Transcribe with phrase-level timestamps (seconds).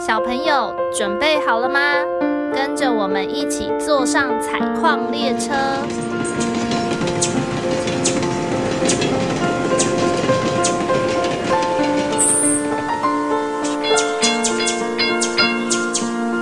[0.00, 1.78] 小朋友准备好了吗？
[2.54, 5.52] 跟着我们一起坐上采矿列车。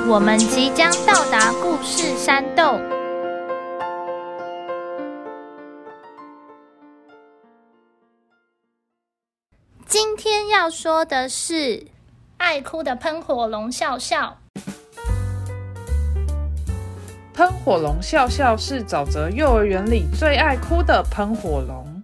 [0.08, 2.80] 我们即将到达故事山洞。
[9.84, 11.84] 今天要说的是
[12.38, 14.38] 爱哭的喷火龙笑笑。
[17.34, 22.02] 喷火龙笑笑是沼泽幼儿园里最爱哭的喷火龙。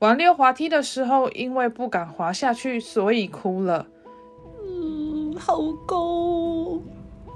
[0.00, 3.86] 玩溜滑梯的时候，因为不敢滑下去，所以哭了。
[4.62, 6.80] 嗯好高！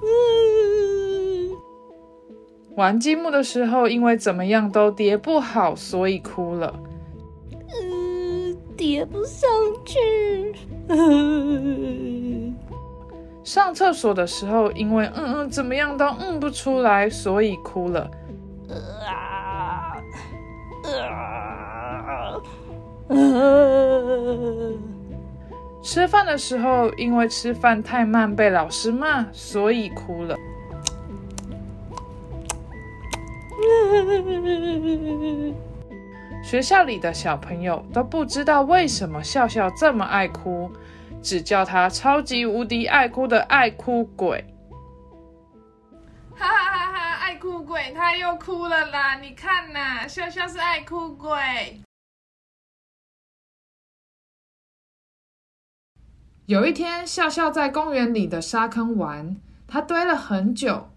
[0.02, 1.56] 嗯，
[2.76, 6.78] 玩积木的时候，因为怎么样都叠不好，所以哭了。
[7.82, 9.48] 嗯，叠不上
[9.84, 10.39] 去。
[13.44, 18.10] 上厕所的时候，因为嗯嗯怎么样都嗯不出来，所以哭了。
[25.82, 30.36] 吃饭的时候，因为吃饭太慢被老师骂，所以哭了。
[36.42, 40.72] 学校里的小朋友都不知道为什么笑笑这么爱哭，
[41.22, 44.44] 只叫他超级无敌爱哭的爱哭鬼。
[46.34, 47.14] 哈哈哈哈！
[47.16, 49.16] 爱哭鬼他又哭了啦！
[49.16, 51.30] 你看呐，笑笑是爱哭鬼。
[56.46, 59.36] 有一天，笑笑在公园里的沙坑玩，
[59.68, 60.90] 他堆了很久。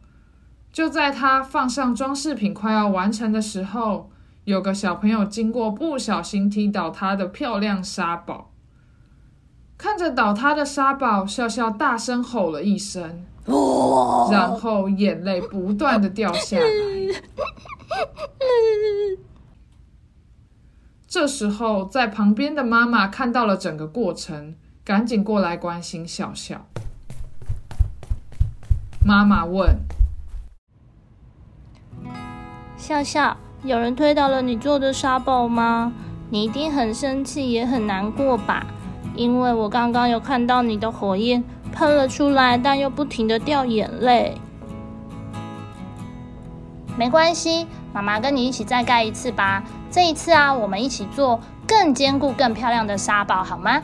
[0.72, 4.10] 就在他放上装饰品快要完成的时候，
[4.46, 8.52] 有个小朋友经过，不小心踢倒他的漂亮沙堡。
[9.78, 13.26] 看着倒塌的沙堡，笑笑大声吼了一声，
[14.32, 16.64] 然后眼泪不断的掉下来。
[21.08, 24.56] 这时候，在旁边的妈妈看到了整个过程。
[24.86, 26.66] 赶紧过来关心笑笑。
[29.06, 29.80] 妈妈问
[32.76, 35.94] ：“笑笑，有人推倒了你做的沙堡吗？
[36.30, 38.66] 你一定很生气，也很难过吧？
[39.16, 41.42] 因为我刚刚有看到你的火焰
[41.72, 44.36] 喷了出来，但又不停的掉眼泪。
[46.98, 49.64] 没关系，妈妈跟你一起再盖一次吧。
[49.90, 53.82] 这一次啊，我们一起做更坚固、更漂亮的沙堡，好吗？”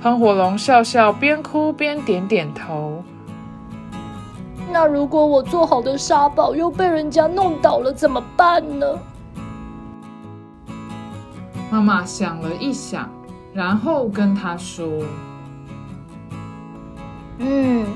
[0.00, 3.02] 喷火龙笑笑，边哭边点点头。
[4.72, 8.86] 那如果我做好的沙堡又被人家弄倒了，怎么办呢？
[11.70, 13.08] 妈妈想了一想，
[13.52, 14.86] 然后跟他说
[17.38, 17.86] ：“嗯，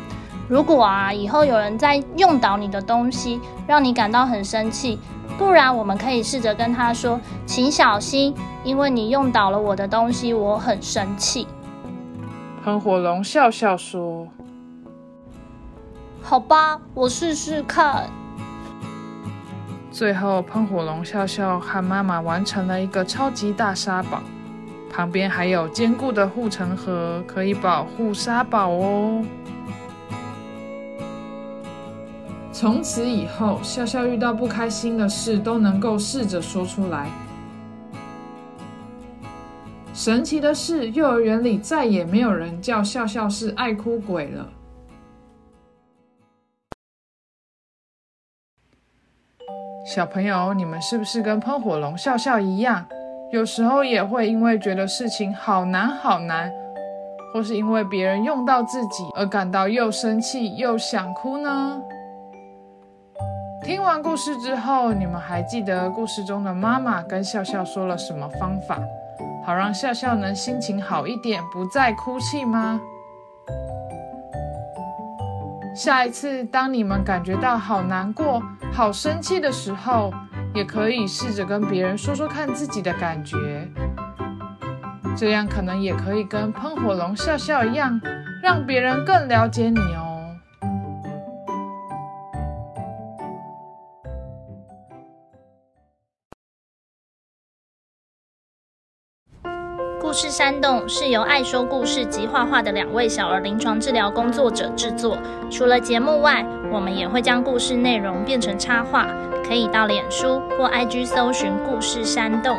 [0.48, 4.98] 如果啊，以后有人在用倒你的东西，让你感到很生气，
[5.38, 11.46] 不然我们可以试着跟他说，请小心，因为你用倒了我的东西，我很生气。”
[12.64, 14.26] 喷火龙笑笑说
[16.24, 18.08] ：“好吧，我试试看。”
[19.92, 24.20] 最后，喷火龙笑笑和妈妈完成了一个超级大沙堡，
[24.90, 29.22] 旁边还有坚固的护城河，可以保护沙堡哦。
[32.50, 37.08] 从此以后，笑笑遇到不开心的事都能够试着说出来。
[39.92, 44.48] 神奇的是，幼儿园里再也没有人叫笑笑是爱哭鬼了。
[49.84, 52.86] 小朋友，你们是不是跟喷火龙笑笑一样，
[53.30, 56.50] 有时候也会因为觉得事情好难好难，
[57.34, 61.82] 或是因为别人用到自己而感到又生气又想哭呢？
[63.62, 68.78] 听完故事之后，你们还记得故事中的妈妈跟笑笑说了什么方法？
[69.44, 72.80] 好让笑笑能心情好一点，不再哭泣吗？
[75.74, 78.40] 下一次当你们感觉到好难过、
[78.72, 80.14] 好生气的时候，
[80.54, 83.36] 也可以试着跟别人说说看自己的感觉，
[85.16, 88.00] 这样可能也可以跟喷火龙笑笑一样，
[88.40, 90.13] 让别人更了解你哦。
[100.14, 105.18] 故事山洞是由爱说故事及画画的两位小儿临床治疗工作者制作。
[105.50, 109.08] 除了节目外，我们也会将故事内容变成插画，
[109.44, 112.56] 可以到脸书或 IG 搜寻“故事山洞”。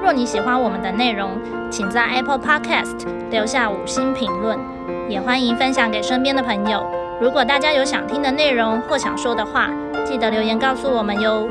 [0.00, 1.32] 若你喜欢我们的内容，
[1.70, 4.58] 请在 Apple Podcast 留下五星评论，
[5.06, 6.82] 也欢迎分享给身边的朋友。
[7.20, 9.70] 如果大家有想听的内容或想说的话，
[10.06, 11.46] 记得留言告诉我们哟。